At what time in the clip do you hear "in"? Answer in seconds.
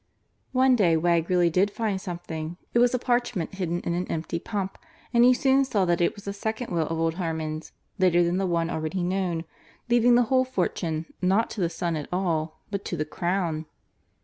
3.81-3.93